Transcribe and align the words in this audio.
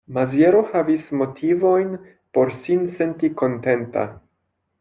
Maziero 0.17 0.61
havis 0.71 1.11
motivojn 1.19 1.93
por 2.39 2.55
sin 2.65 2.89
senti 2.99 3.33
kontenta. 3.43 4.09